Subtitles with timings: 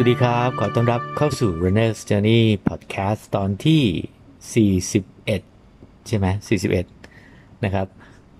[0.00, 4.72] สวัสดีครับ ขอต้อนรับเข้าสู่ Runner's Journey Podcast ตอนที่
[5.22, 6.26] 41 ใช่ไหม
[6.94, 7.86] 41 นะครับ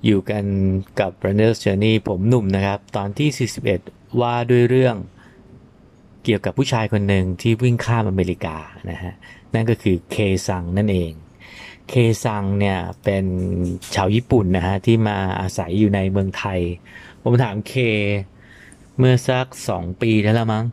[0.04, 0.44] อยู่กัน
[1.00, 3.50] กับ Runner's Journey ผมหนุ่มนะครับ ตอนที่
[3.88, 4.96] 41 ว่าด้วยเรื่อง
[6.24, 8.56] เกี่ยวกับผู้ชายคนหนึ่งที่วิ่งข้ามอเมริกา
[8.90, 9.12] นะฮะ
[9.54, 10.16] นั่นก็คือเค
[10.48, 11.12] ซังนั่นเอง
[11.88, 11.94] เค
[12.24, 13.24] ซังเนี่ยเป็น
[13.94, 16.60] ชาวญี่ปุ่นนะฮะ ที่มาอาศัยอยู่ในเมืองไทย
[17.22, 17.74] ผมถามเค
[18.98, 20.66] เมื่อสักสองปีแล้วละมั้ง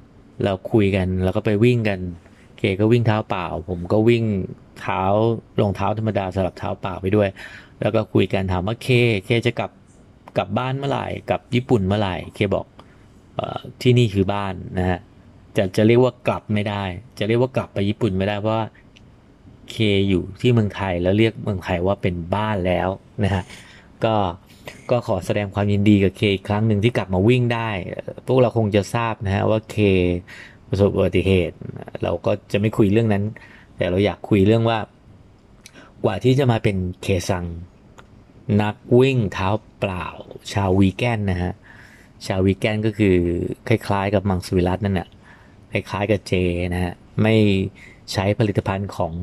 [0.43, 1.99] เราคุยกันแล้วก็ไปวิ่งกัน
[2.57, 4.23] เคก็วิ่งเท้าเปล่า ผมก็วิ่ง
[4.79, 5.01] เท้า
[5.61, 7.29] รองเท้าธรรมดาสลับเท้าเปล่าไปด้วย
[7.81, 8.87] แล้วก็คุยกันถามว่าเค
[9.25, 9.71] เคจะกลับ
[10.37, 12.65] กลับบ้านเมื่อไหร่กลับญี่ปุ่นเมื่อไหร่เคบอก
[13.39, 14.99] ออที่นี่คือบ้านนะฮะ
[15.57, 16.83] จะจะเรียกว่ากลับไม่ได้
[17.19, 18.65] จะเรียกว่ากลับไปญี่ปุ่นไม่ได้เพราะว่า
[19.71, 19.75] เค
[20.09, 22.89] อยู่ที่เมืองไทยแล้วเรียกเมืองไทยว่าเป็นบ้านแล้ว
[23.23, 23.43] นะฮะ
[24.05, 24.15] ก็
[24.91, 27.69] ก็ขอแสดงความยินดีกับเคอีกครั้งหนึ่งที่กลับมาวิ่งได้
[28.27, 29.75] พวกเราคงจะทราบนะฮะว่าเค
[30.69, 31.55] ประสบอุบัติเหตุ
[32.03, 33.23] เราก็จะไม่คุยเรื่องนั้น
[33.77, 34.79] แต่เราอยากคุยเรื่องว่า
[36.03, 37.45] กว่าที่จะมาเป็นเคซัง
[38.61, 39.49] นักวิ่งเท้า
[39.79, 40.07] เปล่า
[40.53, 41.53] ชาววีแกนนะฮะ
[42.25, 43.15] ชาววีแกนก็คือ
[43.67, 45.07] คล้ายๆ กับมังสวิรัตนั่นแหละ
[45.71, 46.33] คล้ายๆกับเจ
[46.73, 46.93] นะฮะ
[47.23, 47.35] ไม่
[48.11, 49.13] ใช้ผลิตภัณฑ์ของ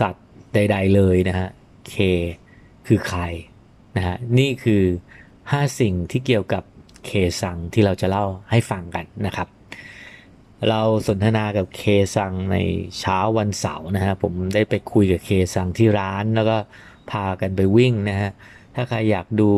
[0.00, 1.48] สัตว์ใด ๆ เลยนะฮะ
[1.88, 1.94] เค
[2.86, 3.20] คือใคร
[3.96, 4.82] นะฮะนี่คือ
[5.32, 6.62] 5 สิ่งที่เกี่ยวกับ
[7.06, 9.48] เคซังที่เราจะเล่าให้ฟังกันนะครับ
[10.68, 11.82] เราสนทนากับเค
[12.16, 12.56] ซังใน
[13.00, 16.56] เช้าวันเสาร์นะฮะผมได้ไปคุยกับเคซังที่ร้านแล้วก็
[17.10, 18.30] พากันไปวิ่งนะฮะ
[18.74, 19.50] ถ้าใครอยากดู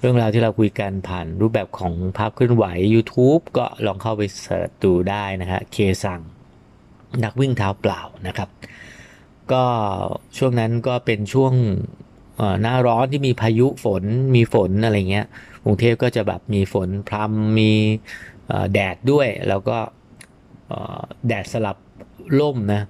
[0.00, 6.20] เรื่องราวที่เราคุยกันผ่านรูปแบบของภาพเคลื่อนไหว YouTube ก็ลองเข้าไปเสิร์ชดูได้นะฮะเคซัง
[7.24, 8.48] นักวิ่งเท้าเปล่านะครับ
[9.52, 9.64] ก็
[10.36, 11.52] ช่วงนั้นก็เป็นช่วง
[12.62, 14.04] หน้าร้อนที่มีพายุฝน
[14.36, 15.26] มีฝนอะไรเงี้ย
[15.64, 17.72] กรุงเทพก็จะแบบมีฝนพรำมี
[18.72, 19.76] แดดด้วย แล้วก็
[21.28, 21.76] แดดสลับ
[22.40, 22.82] ล่มนะ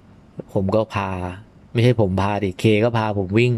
[0.53, 1.09] ผมก็พา
[1.73, 3.51] ไม่ใช่ผมพาดิเคก็พาผมวิ่ง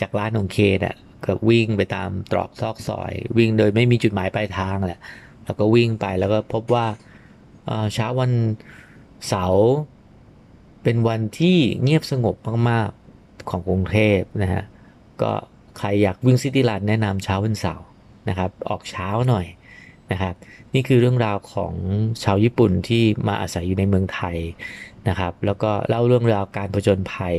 [0.00, 5.00] จากร้านของเคน่ะก็วิ่งไปตามตรอกซอกซอย วิ่งโดยไม่มีจุดหมายปลายทางแหละ
[5.44, 6.86] แล้วก็วิ่งไปแล้วก็พบว่า
[7.94, 8.32] เช้าวัน
[9.28, 9.66] เสาร์
[10.82, 12.36] เป็นวันที่เงียบสงบ
[12.70, 14.62] มากๆของกรุงเทพนะฮะ
[15.22, 15.32] ก็
[15.78, 17.86] ใครอยากวิ่งซิตี้รันแนะนำเช้าวันเสาร์
[18.28, 19.46] นะครับ ออกเช้าหน่อย
[20.12, 20.34] นะครับ
[20.74, 21.72] นี่คือเรื่องราวของ
[22.22, 24.36] ชาวญี่ปุ่นที่มาอาศัยอยู่ในเมืองไทย
[25.08, 27.36] นะครับ แล้วก็เล่าเรื่องราวการผจญภัย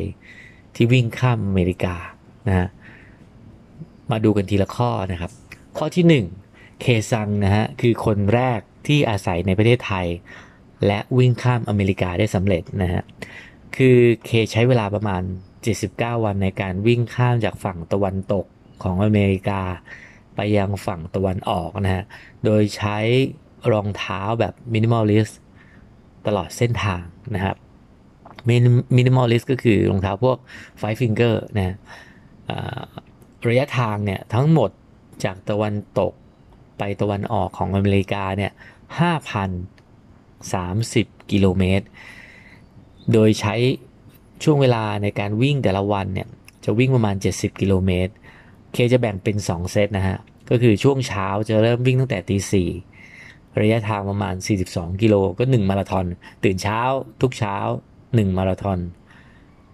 [0.75, 1.95] ที่วิ่งข้ามอเมริกา
[2.47, 2.67] นะฮะ
[4.11, 5.31] มาดูกันทีละข้อนะครับ
[5.77, 10.07] ข้อที่ 1 เคซังนะฮะคือคนแรกที่อาศัยในประเทศไทย
[10.85, 13.03] และวิ่งข้ามอเมริกาได้สำเร็จนะฮะ
[13.75, 15.21] คือเคใช้เวลาประมาณ
[15.66, 18.45] 79 วันในการวิ่งข้ามจากฝั่งตะวันตก
[18.84, 19.62] ของอเมริกา
[20.35, 22.03] ไปยังฝั่งตะวันออกนะฮะ
[22.45, 22.97] โดยใช้
[23.72, 25.29] รองเท้าแบบ minimalist
[26.28, 27.03] ตลอดเส้นทาง
[27.35, 27.56] นะครับ
[28.49, 30.38] minimalist ก็คือรองเท้าพวก
[30.77, 31.75] FiveFingers นะ
[32.50, 32.81] อ่า
[33.47, 34.69] ระยะทางเนี่ยทั้งหมด
[35.24, 36.13] จากตะวันตก
[36.78, 38.51] ไปตะวันออกของอเมริกาเนี่ย
[39.72, 41.85] 5,030 กิโลเมตร
[43.13, 43.56] โดยใช้
[44.43, 46.27] ช่วงเวลาในการวิ่งแต่ละวันเนี่ย
[46.65, 48.13] จะวิ่งประมาณ 70 กิโลเมตร
[48.73, 50.17] เคจะแบ่งเป็น 2 เซตนะฮะ
[50.49, 52.69] ก็คือช่วงเช้าจะเริ่มวิ่งตั้งแต่ตีสี่
[53.61, 54.35] ระยะทางประมาณ
[54.67, 56.05] 42 กิโลก็ 1 มาราธอน
[56.43, 56.79] ตื่นเช้า
[57.21, 57.55] ทุกเช้า
[57.99, 58.79] 1 มาราธอน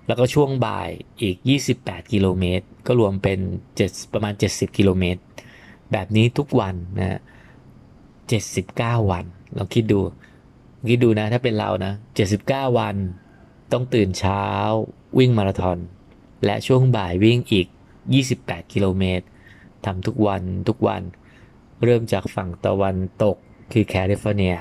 [0.07, 0.89] แล้วก็ช่วงบ่าย
[1.21, 1.37] อีก
[1.75, 3.39] 28 กิโลเมตร ก็รวมเป็น
[3.77, 5.21] 7 ประมาณ 70 กิโลเมตร
[5.91, 7.19] แบบนี้ทุกวันนะฮะ
[8.15, 9.25] 79 วัน
[9.57, 9.99] ลองคิดดู
[10.89, 11.93] คิดดูนะถ้าเป็นเรานะ
[12.35, 12.95] 79 วัน
[13.73, 14.43] ต้องตื่นเช้า
[15.19, 15.77] วิ่งมาราธอน
[16.45, 17.67] และช่วงบ่ายวิ่งอีก
[18.19, 19.25] 28 กิโลเมตร
[19.85, 21.01] ทำทุกวันทุกวัน
[21.83, 23.37] เริ่มจากฝั่งตะวันตก
[23.73, 24.55] คือแคลิฟอร์เนีย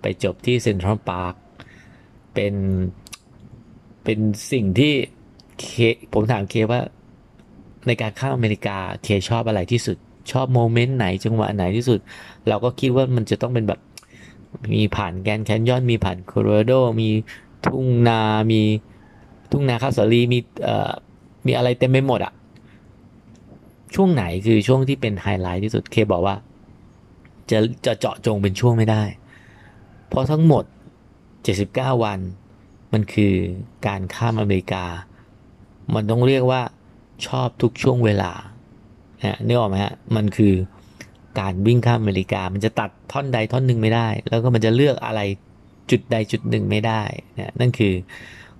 [0.00, 1.34] ไปจบที่เซ็นทรัลพาร์ค
[2.34, 2.54] เป็น
[4.04, 4.18] เป็น
[4.52, 4.92] สิ่งที่
[5.60, 5.66] เค
[6.12, 6.80] ผมถามเคว่า
[7.86, 9.96] ในการข้ามอเมริกาเคชอบอะไรที่สุด
[10.32, 12.00] ชอบ moment ไหนจังหวะไหนที่สุด
[12.48, 13.80] เราก็คิดว่ามันจะต้องเป็นแบบ
[14.74, 17.08] มีผ่านแกรนด์แคนยอนมีผ่านโคโลราโดมี
[17.68, 18.20] ทุ่งนา
[18.52, 18.62] มี
[19.50, 20.90] ทุ่งนาข้าวสาลีมีเอ่อ
[21.46, 22.32] มีอะไรเต็มไปหมดอะ
[23.94, 26.36] ช่วงไหนคือช่วงที่เป็นไฮไลท์ที่สุดเคบอกว่า
[27.50, 29.02] จะจะเจาะจงเป็นช่วงไม่ได้
[30.08, 30.64] เพราะทั้งหมด
[31.34, 32.18] 79 วัน
[32.92, 33.32] มันคือ
[33.86, 34.84] การข้ามอเมริกา
[35.94, 36.62] มันต้องเรียกว่า
[37.26, 38.32] ชอบทุกช่วงเวลา
[39.24, 40.54] นะนึกออกไหมฮะมันคือ
[41.40, 45.20] การวิ่งข้ามอเมริกา มันจะตัดท่อนใดท่อนหนึ่งไม่ได้ แล้วก็มันจะเลือกอะไร
[45.90, 47.02] จุดใดจุดหนึ่งไม่ได้
[47.38, 47.94] นะนั่นคือ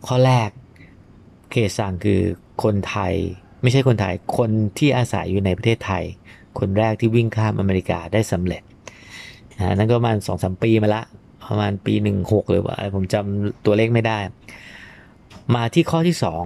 [0.06, 0.50] ข้อแรก
[1.50, 2.20] เคซังคือ
[2.62, 3.14] คนไทย
[3.62, 6.04] ไม่ใช่คนไทย คนที่อาศัยอยู่ในประเทศไทย
[6.58, 8.62] คนแรกที่วิ่งข้ามอเมริกาได้สำเร็จ
[9.58, 11.02] นะนั่นก็ประมาณสองสามปีมาละ
[11.48, 14.18] ประมาณปีหนึ่งหกหรือว่าผมจำตัวเลขไม่ได้
[15.54, 16.44] มาที่ข้อที่สอง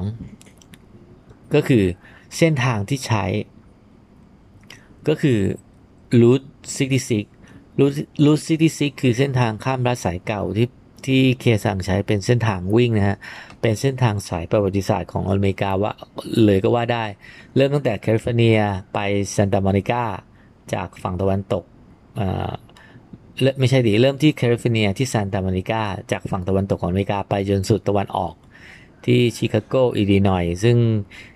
[1.55, 1.85] ก็คือ
[2.37, 3.25] เส้นทางที่ใช้
[5.09, 5.39] ก็คือ
[6.21, 6.47] Route
[6.99, 7.40] 66
[7.81, 8.43] Route Route
[8.73, 10.69] 66คือเส้นทางข้ามรัฐสายเก่าที่
[11.07, 13.17] ที่เคซังใช้เป็นเส้นทางวิ่งนะฮะ
[13.61, 15.93] เป็นเส้นทางสายประวัติศาสตร์ของอเมริกาว่า
[16.45, 17.05] เลยก็ว่าได้
[17.57, 18.59] เริ่มตั้งแต่แคลิฟอร์เนีย
[18.95, 18.99] ไป
[19.35, 20.03] ซานตาโมนิกา
[20.75, 21.65] จากฝั่งตะวันตก
[23.59, 25.83] ไม่ใช่ดิเริ่มที่แคลิฟอร์เนียที่ซานตาโมนิกา
[26.13, 28.35] จากฝั่งตะวันตกของอเมริกาไปจนสุดตะวันออก
[29.07, 30.77] ที่ชิคาโกอิลลินอยซึ่ง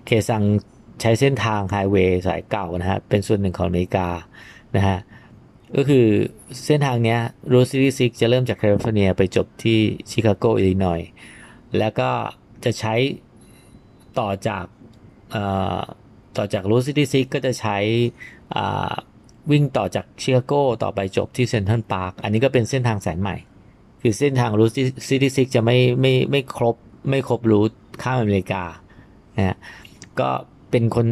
[0.07, 0.43] เคซัง
[1.01, 4.09] ใช้เส้นทางไฮเวย์สายเก่านะฮะ เป็นส่วนหนึ่งของอเมริกา
[4.77, 4.99] นะฮะ
[5.77, 6.07] ก็คือ
[6.65, 9.79] เส้นทางเนี้ย Route Sixty-Six จะเริ่มจากแคลิฟอร์เนียไปจบที่
[10.11, 11.01] ชิคาโกอิลลินอย
[11.79, 12.11] แล้วก็
[12.65, 12.95] จะใช้
[14.19, 14.65] ต่อจาก
[16.37, 17.77] ต่อจาก Route Sixty-Six ก็จะใช้
[19.51, 23.37] วิ่งต่อจากชิคาโกต่อไปจบที่เซนทรัลพาร์คอันนี้ก็เป็นเส้นทางเส้นใหม่
[24.03, 26.77] คือเส้นทาง Route Sixty-Six จะไม่ไม่ไม่ครบ
[27.11, 27.71] ไม่ครบ route
[28.03, 28.65] ข้ามอเมริกา
[29.37, 29.59] นะ
[30.21, 30.29] ก็
[30.71, 31.07] เป็นคน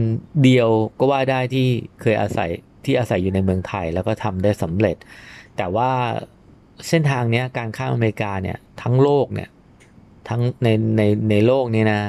[0.44, 0.69] เดียว
[0.99, 1.67] ก็ว่าได้ที่
[2.00, 2.50] เคยอาศัย
[2.84, 4.96] ที่อาศัยอยู่ในเมืองไทยแล้วก็ทำได้สำเร็จ
[5.56, 5.90] แต่ว่า
[6.88, 9.49] เส้นทางนี้การข้ามอเมริกาเนี่ยทั้งโลกเนี่ย
[10.29, 12.00] ทั้งในในในโลกนี้นะ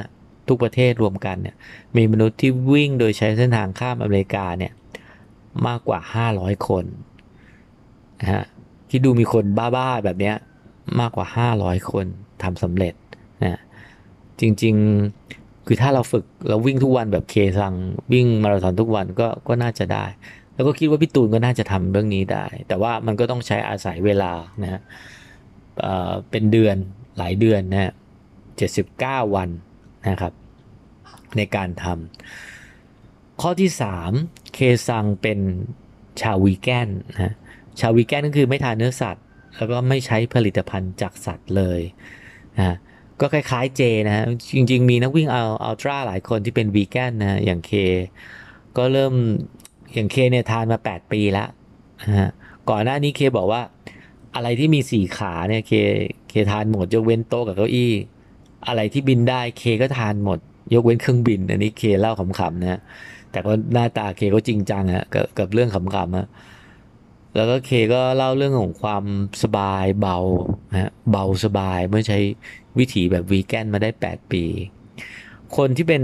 [0.47, 1.55] ทุกประเทศรวมกันเนี่ย
[1.97, 4.73] มีมนุษย์ที่วิ่งโดยใช้เส้นทางข้ามอเมริกาเนี่ย
[5.67, 5.99] มากกว่า
[6.33, 6.85] 500 คน
[8.21, 8.43] นะฮะ
[8.89, 10.33] ที่ดูมีคนบ้าๆแบบนี้
[10.99, 11.27] มากกว่า
[11.57, 12.05] 500 คน
[12.43, 12.93] ทำสำเร็จ
[13.43, 13.59] นะ
[14.39, 17.73] จริงๆคือถ้าเราฝึกเราวิ่งทุกวันแบบเคซัง
[18.13, 20.05] วิ่งมาราธอนทุกวันก็ก็น่าจะได้
[20.55, 24.33] แล้วก็คิดว่าพี่ตูนก็น่าจะทำเรื่องนี้ได้ แต่ว่ามันก็ต้องใช้อาศัยเวลา
[24.63, 24.81] นะฮะ
[26.31, 26.75] เป็นเดือน
[27.17, 27.91] หลายเดือนนะฮะ
[28.57, 29.49] เจ็ดสิบเก้าวัน
[30.09, 30.33] นะครับ
[31.37, 34.11] ในการทำข้อที่สาม
[34.53, 35.39] เคซังเป็น
[36.21, 37.33] ชาววีแกนนะ
[37.79, 39.23] ชาววีแกนก็คือไม่ทานเนื้อสัตว์
[39.57, 41.81] แล้วก็ไม่ใช้ผลิตภัณฑ์จากสัตว์เลย
[42.57, 42.77] นะ
[43.21, 44.25] ก็คล้ายๆเจนะฮะ
[44.55, 47.71] จริงๆ มีนักวิ่งเอาอัลตร้าหลายคนที่เป็นวีแกนนะอย่างเค
[48.77, 49.13] ก็เริ่ม
[49.93, 51.47] อย่างเคเนี่ยทานมา 8 ปีแล้ว
[52.19, 52.31] ฮะ
[52.69, 53.61] ก่อนหน้านี้เคบอกว่า
[54.35, 55.73] อะไรที่มีสี่ขาเนี่ยเค
[56.29, 57.91] เคทานหมดยกเว้นโต๊ะกับเก้าอี้
[58.67, 60.39] อะไรที่บินได้เคก็ทานหมด
[60.73, 62.81] ยกเว้นเครื่องบิน อันนี้เคเล่าขำๆนะ
[63.31, 66.27] แต่ก็หน้าตาเคก็จริงจังฮะกับกับเรื่องขำๆฮะ
[67.35, 69.03] แล้วก็เคก็เล่าเรื่องของความ
[69.43, 70.17] สบายเบา
[70.81, 72.19] ฮะเบาสบายเมื่อใช้
[72.77, 74.43] วิถีแบบวีแกนมาได้ 8 ปี
[75.57, 76.03] คนที่เป็น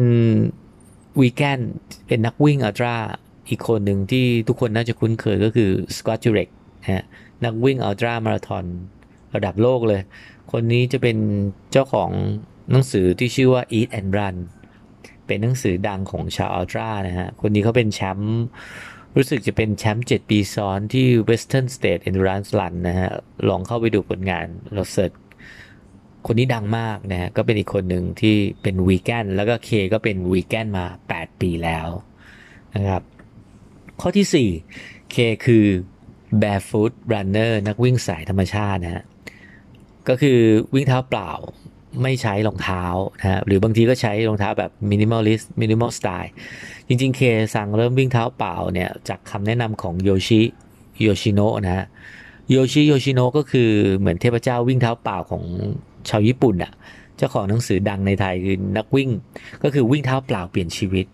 [1.19, 1.59] วีแกน
[2.07, 2.95] เป็นนักวิ่งอัลตร้า
[3.49, 6.49] อีกคนหนึ่งที่ทุกคนน่าจะคุ้นเคยก็คือสกอตจูเร็ก
[6.91, 7.03] ฮะ
[7.43, 8.65] นักวิ่งอัลตร้ามาราธอน
[9.35, 10.01] ระดับโลกเลย
[10.51, 11.17] คนนี้จะเป็น
[11.71, 12.09] เจ้าของ
[12.71, 14.35] หนังสือที่ชื่อว่า Eat and Run
[15.25, 18.39] เป็นหนังสือดังของชาวอัลตร้านะฮะ คนนี้เขาเป็นแชมป์
[19.15, 23.09] รู้สึกจะเป็นแชมป์7ปีซ้อนที่ Western State Endurance Run นะฮะ
[23.49, 25.11] ลองเข้าไปดูผลงานเราเสิร์ช
[26.25, 31.87] คนนี้ดังมากนะฮะ ก็เป็นอีกคนหนึ่งที่เป็นวีแกนแล้วก็เคก็เป็นวีแกนมา 8 ปีแล้ว
[32.75, 33.03] นะครับ
[34.01, 35.15] ข้อที่4เค
[35.45, 35.65] คือ
[36.41, 39.03] barefoot runner นักวิ่งสายธรรมชาตินะฮะ
[40.09, 40.39] ก็คือ
[40.73, 41.31] วิ่งเท้าเปล่า
[42.03, 42.83] ไม่ใช้รองเท้า
[43.19, 46.31] นะฮะหรือบางทีก็ใช้รองเท้าแบบ minimalist minimal style
[46.87, 47.21] จริงๆ เค
[47.55, 50.41] สั่งเริ่มวิ่งเท้าเปล่าเนี่ยจากคำแนะนำของโยชิ
[51.01, 51.85] โยชิโนะนะฮะ
[52.49, 55.43] โยชิโยชิโนะก็คือเหมือนเทพเจ้าวิ่งเท้าเปล่าของ
[56.09, 56.71] ชาวญี่ปุ่นอะ่ะ
[57.17, 59.09] เจ้าของหนังสือดังในไทยคือนักวิ่ง
[59.63, 61.05] ก็คือวิ่งเท้าเปล่าเปลี่ยนชีวิต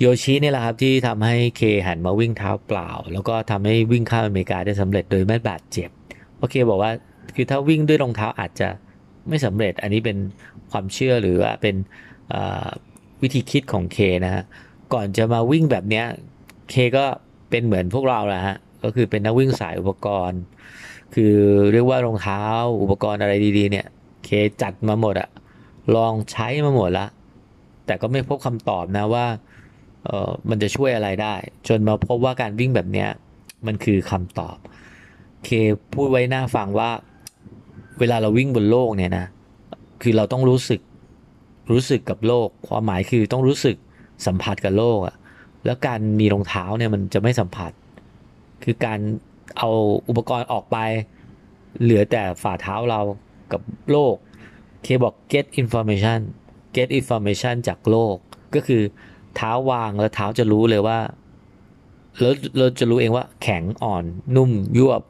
[0.00, 5.90] โยชินี่แหละครับที่ทำให้เคหันมาวิ่งเท้าเปล่า แล้วก็ทำให้วิ่งข้ามอเมริกาได้สำเร็จโดยไม่บาดเจ็บ
[6.38, 6.90] โอเคบอกว่า
[7.34, 8.68] คือถ้าวิ่งด้วยรองเท้าอาจจะ
[9.28, 10.16] ไม่สำเร็จอันนี้เป็น
[10.70, 11.76] ความเชื่อหรือว่าเป็น
[13.22, 14.44] วิธีคิดของเคนะฮะ
[14.92, 16.06] ก่อนจะมาวิ่งแบบเนี้ย
[16.70, 17.04] เคก็
[17.50, 20.40] เป็นเหมือนพวกเราแหละฮะก็คือเป็นนักวิ่งสายอุปกรณ์
[21.14, 21.34] คือ
[21.72, 22.42] เรียกว่ารองเท้า
[22.82, 23.86] อุปกรณ์อะไรดีๆ เนี่ย
[24.24, 24.28] เค
[24.62, 25.28] จัดมาหมดอะ
[25.96, 27.06] ลองใช้มาหมดละ
[27.86, 29.26] แต่ก็ไม่พบคำตอบนะว่า
[30.06, 31.34] เออมันจะช่วยอะไรได้
[31.68, 33.08] จนมาพบว่าการวิ่งแบบเนี้ย
[33.66, 34.56] มันคือคำตอบ
[35.44, 35.48] เค
[35.94, 36.90] พูดไว้หน้าฟังว่า
[37.98, 39.26] เวลาเราวิ่งบนโลกเนี่ยนะ
[40.02, 40.80] คือเราต้องรู้สึก
[41.72, 43.76] รู้สึกกับโลก ความหมายคือต้องรู้สึก
[44.26, 45.16] สัมผัสกับโลกอะ
[45.64, 47.72] แล้วการมีรองเท้าเนี่ยมันจะไม่สัมผัส
[48.64, 48.98] คือการ
[49.58, 49.70] เอา
[50.08, 50.76] อุปกรณ์ออกไป
[51.82, 53.00] เหลือแต่ฝ่าเท้าเรา
[53.52, 53.60] กับ
[53.90, 54.14] โลก
[54.82, 56.20] เคบอก get information
[56.76, 58.16] get information จากโลก
[58.54, 58.82] ก็คือ
[59.36, 60.98] เท้าวางแล้วเท้าจะรู้เลยว่า
[62.20, 64.04] แล้วเราจะรู้เองว่าแข็งอ่อน
[64.36, 65.02] นุ่มยวบ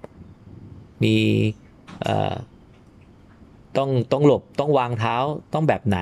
[1.02, 1.16] มี
[3.76, 5.16] ต้องต้องหลบต้องวางเท้า
[5.54, 5.99] ต้องแบบไหน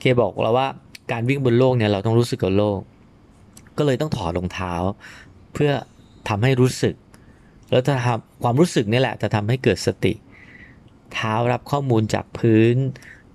[0.00, 0.66] เคบอกเราว่า
[1.12, 2.78] การวิ่งบนโลกเนี่ยเราต้องรู้สึกกับโลก
[3.78, 4.72] ก็เลยต้องถอดรองเท้า
[5.52, 5.72] เพื่อ
[6.28, 6.94] ทำให้รู้สึก
[7.70, 10.12] แล้วจะทำความรู้สึกนี่แหละจะทำให้เกิดสติ
[11.14, 12.74] เท้ารับข้อมูลจากพื้น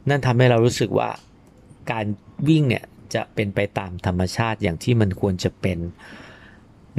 [0.10, 1.10] นั่นทำให้เรารู้สึกว่า
[1.92, 2.06] การ
[2.48, 2.84] วิ่งเนี่ย
[3.16, 5.78] จะเป็นไปตามธรรมชาติอย่างที่มันควรจะเป็น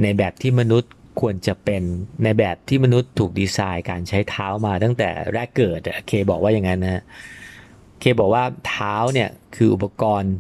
[0.02, 1.82] ในแบบที่มนุษย์ควรจะเป็น
[2.24, 7.02] ในแบบที่มนุษย์ถูกดีไซน์การใช้เท้ามาตั้งแต่แรกเกิดเคบอกว่าอย่างนั้นนะ
[8.00, 10.34] เคบอกว่าเท้าเนี่ยคืออุปกรณ์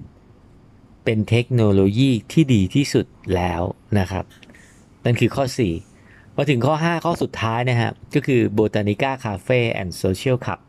[1.04, 3.62] เป็นเทคโนโลยีที่ดีที่สุดแล้ว
[3.98, 4.24] นะครับ
[5.04, 5.44] นั่นคือข้อ
[5.90, 10.60] 4 มาถึงข้อ 5 ข้อสุดท้ายนะฮะก็คือ Botanica Cafe and Social Club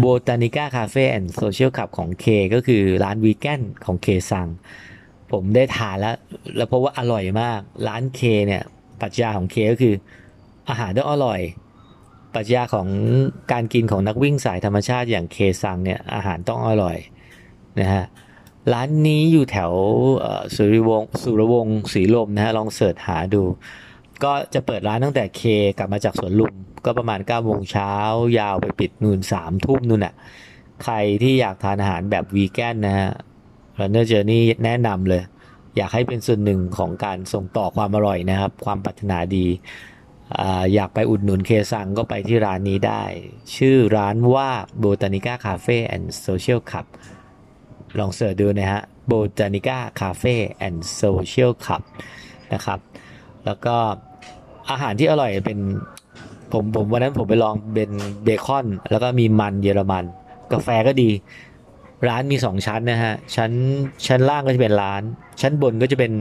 [0.00, 4.46] Botanica Cafe and Social Club ของ K ก็คือร้านวีแกนของ K ซัง
[5.32, 6.16] ผมได้ทานแล้ว
[6.56, 8.62] แล้วเพราะว่าอร่อยมาก ร้าน K เนี่ย
[9.00, 9.94] ปัจจัยของ K ก็คือ
[10.68, 11.40] อาหารต้องอร่อย
[12.34, 12.88] ปัจจัยของ
[13.52, 16.96] การกินของนักวิ่งสายธรรมชาติอย่าง K ซังเนี่ยอาหารต้องอร่อย
[17.80, 18.04] นะฮะ
[18.72, 19.72] ร้านนี้อยู่แถว
[20.54, 23.42] สุริวงศ์สุรวงศ์ศรีลมนะฮะลองเสิร์ชหาดู
[24.24, 25.42] ก็จะเปิดร้านตั้งแต่เค
[25.78, 26.52] กลับมาจากสวนลุม
[26.84, 27.92] ก็ประมาณ9ก้าโมงเช้า
[28.38, 30.14] ยาวไปปิดนู่นสามทุ่มนู่นน่ะ
[30.84, 33.10] ใครที่อยากทานอาหารแบบวีแกนนะฮะ
[33.78, 35.22] Runner Journey แนะนำเลย
[35.76, 39.46] อยากให้เป็นส่วนหนึ่งของการส่งต่อความอร่อยนะครับ ความปรารถนาดี
[40.74, 43.02] อยากไปอุดหนุนเคซังก็ไปที่ร้านนี้ได้
[43.56, 44.50] ชื่อร้านว่า
[44.82, 46.86] Botanica Cafe and Social Club
[47.98, 50.36] ลองเสิร์ชดูนะฮะ Botanica Cafe
[50.66, 51.82] and Social Club
[52.52, 52.78] นะครับ
[53.44, 53.76] แล้วก็
[54.70, 55.58] อาหารที่อร่อยเป็น
[56.52, 57.90] ผมผมวันนั้นผมไปลองเป็น
[58.24, 60.04] เบคอน แล้วก็มีมันเยอรมัน
[60.52, 61.10] กาแฟก็ดี
[62.08, 63.50] ร้านมีสองชั้นนะฮะชั้น
[64.06, 65.02] ชั้นล่างก็จะเป็นร้าน
[65.40, 66.12] ชั้นบนก็จะเป็น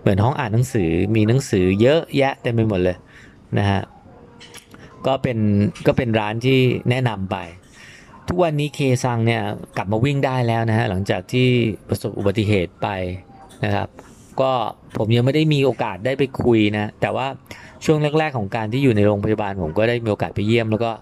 [0.00, 2.96] เหมือนห้องอ่านหนังสือมีหนังสือเยอะแยะเต็มไปหมดเลย
[3.58, 3.80] นะฮะ
[5.06, 5.38] ก็เป็น
[5.86, 6.58] ก็เป็นร้านที่
[6.90, 7.36] แนะนำไป
[8.28, 9.42] ทุกวันนี้เคซังเนี่ย
[9.76, 11.48] กลับมาวิ่งได้แล้วนะฮะหลังจากที่
[11.88, 12.88] ประสบอุบัติเหตุไป
[13.64, 13.88] นะครับ
[14.40, 14.52] ก็
[14.96, 17.26] ผมยังไม่ได้มีโอกาสได้ไปคุยนะ แต่ว่า
[17.84, 20.92] ช่วงแรก ๆ ของการที่อยู่ในโรงพยาบาลผมก็ได้มีโอกาสไปเยี่ยม แล้วก็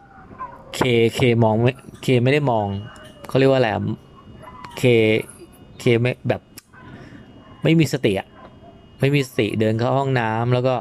[0.75, 0.81] เค
[1.15, 2.67] เคมองไม่เคไม่ได้มอง
[3.29, 3.69] เขาเรียกว่าอะไร
[4.79, 4.83] เค
[5.81, 6.41] เคไม่แบบ
[7.63, 8.29] ไม่มีสติอะ
[9.01, 10.75] ไม่มีสติเดินเข้าห้องน้ำแล้วก็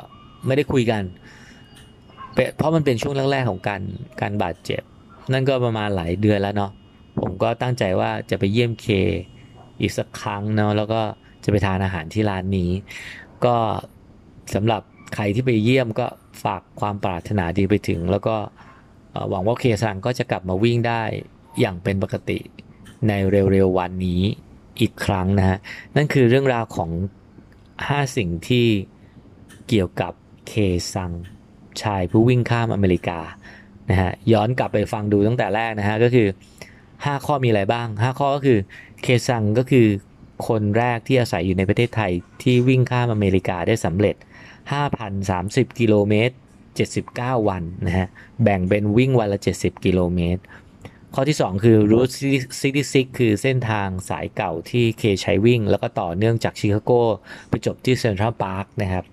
[0.46, 1.04] ไม่ได้คุยกัน
[2.56, 3.82] เพราะมันเป็นช่วงแรกๆของการ
[4.22, 4.82] การบาดเจ็บ
[5.34, 6.72] นั่นก็ประมาณหลายเดือนแล้วเนาะ
[7.20, 8.88] ผมก็ตั้งใจว่าจะไปเยี่ยมเค
[9.80, 11.02] อีกสักครั้งเนาะแล้วก็
[11.44, 12.70] จะไปทานอาหารที่ร้านนี้
[13.46, 13.56] ก็
[14.56, 14.82] สำหรับ
[15.16, 16.08] ใครที่ไปเยี่ยมก็
[16.44, 18.36] ฝากความปรารถนาดีไปถึง แล้วก็
[19.30, 21.04] หวังว่าเคซังก็จะกลับมาวิ่งได้
[21.60, 22.40] อย่างเป็นปกติ
[23.08, 24.22] ในเร็วๆวันนี้
[24.80, 25.58] อีกครั้งนะฮะ
[25.96, 26.90] นั่นคือเรื่องราวของ
[27.52, 28.68] 5 สิ่งที่
[29.68, 30.14] เกี่ยวกับ
[30.48, 30.54] เค
[30.94, 31.12] ซัง
[31.82, 33.20] ชายผู้วิ่งข้ามอเมริกา
[33.90, 36.28] นะฮะย้อนกลับไปฟังดูตั้งแต่แรกนะฮะก็คือ
[36.78, 38.60] 5 ข้อมีอะไรบ้าง 5 ข้อก็คือ
[39.04, 39.88] เคซังก็คือ
[40.48, 42.12] คนแรกที่อาศัยอยู่ในประเทศไทย
[42.42, 44.16] ที่วิ่งข้ามอเมริกาได้สำเร็จ
[44.70, 46.36] 5,030 กิโลเมตร
[46.88, 48.08] 79 วันนะฮะ
[48.44, 50.42] แบ่งเป็นวิ่งวันละ 70 กิโลเมตร
[51.14, 52.14] ข้อที่ 2 คือ Route
[52.64, 56.92] 66 คือเส้นทางสายเก่าที่เคใช้วิ่ง แล้วก็ต่อเนื่องจากชิคาโก
[57.50, 59.06] ไปจบที่เซ็นทรัลพาร์คนะครับ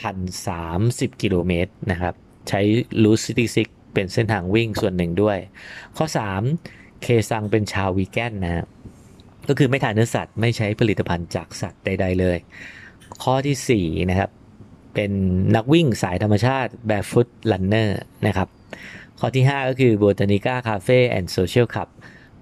[0.00, 2.14] 5,030 กิโลเมตรนะครับ
[2.48, 2.60] ใช้
[3.02, 5.38] Route Sixty-Six เป็นเส้นทางวิ่งส่วนหนึ่งด้วย
[5.96, 6.06] ข้อ
[6.54, 8.64] 3 เคซังเป็นชาววีแกนนะ
[9.48, 12.38] ก็คือไม่ทานเนื้อสัตว์ไม่ใช้ผลิตภัณฑ์จากสัตว์ใด ๆ เลย
[13.24, 14.30] ข้อที่ 4 นะครับ
[14.94, 15.12] เป็น
[15.56, 17.90] นักวิ่งสายธรรมชาติ barefoot runner
[18.26, 18.48] นะครับ
[19.20, 21.88] ข้อที่ 5 ก็คือ Botanica Cafe and Social Club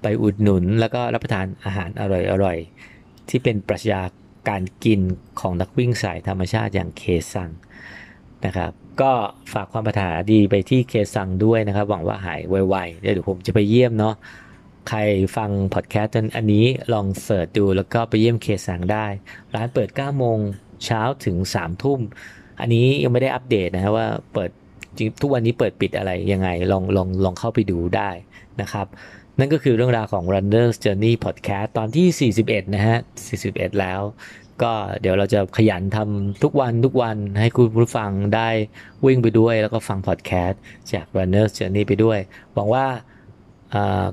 [0.02, 2.02] ไปอุดหนุนแล้วก็รับประทานอาหารอ
[2.44, 4.02] ร่อยๆ ที่เป็นปรัชญา
[4.48, 5.00] การกิน
[5.40, 7.50] ของนักวิ่งสายธรรมชาติอย่างเคซัง
[8.46, 9.12] นะครับก็
[9.52, 14.14] ฝากความปรารถนาดีไปที่เคซังด้วยนะครับ หวังว่าหายไวๆเดี๋ยวผมจะไปเยี่ยมเนาะ
[14.88, 14.98] ใคร
[15.36, 19.06] ฟังพอดแคสต์อันนี้ลองเสิร์ชดูแล้วก็ไปเยี่ยมเคซังได้
[19.54, 20.38] ร้านเปิด 9 โมง
[20.84, 22.00] เช้าถึง 3 ทุ่ม
[22.60, 24.50] อันนี้ยังไม่ได้อัปเดตนะว่าเปิด
[24.96, 28.10] จริงทุกวันนี้เปิดปิดอะไรยังไงลองลองลองเข้าไปดูได้
[28.60, 28.86] นะครับ
[29.38, 32.98] นั่นก็คือเรื่องราวของ Runner's Journey Podcast ตอนที่ 41 นะฮะ
[33.38, 34.00] 41 แล้ว
[34.62, 38.48] ก็เดี๋ยวเราจะขยันทำทุกวันทุกวันให้คุณผู้ฟังได้
[39.06, 40.60] วิ่งไปด้วย แล้วก็ฟังพอดแคสต์
[40.92, 42.18] จาก Runners Journey ไปด้วย
[42.54, 42.86] หวังว่า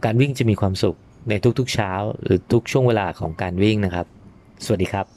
[0.05, 0.97] การวิ่งจะมีความสุข
[1.29, 1.91] ในทุกๆเช้า
[2.23, 4.05] หรือทุกช่วงเวลาของการวิ่งนะครับ
[4.65, 5.16] สวัสดีครับ